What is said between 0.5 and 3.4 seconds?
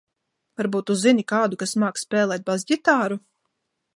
Varbūt tu zini kādu, kas māk spēlēt basģtāru?